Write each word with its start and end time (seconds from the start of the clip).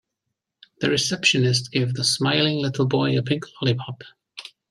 The 0.79 0.89
receptionist 0.89 1.71
gave 1.71 1.93
the 1.93 2.03
smiling 2.03 2.57
little 2.59 2.87
boy 2.87 3.15
a 3.19 3.21
pink 3.21 3.43
lollipop. 3.61 4.01